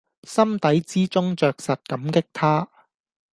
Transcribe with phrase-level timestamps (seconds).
[0.23, 2.67] 心底之中著實感激他